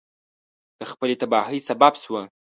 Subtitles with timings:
[0.79, 2.21] د خپلې تباهی سبب سوه.